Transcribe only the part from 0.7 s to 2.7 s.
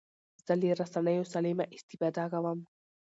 رسنیو سالمه استفاده کوم.